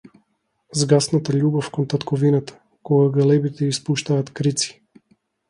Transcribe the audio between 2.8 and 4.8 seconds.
кога галебите испуштаат крици.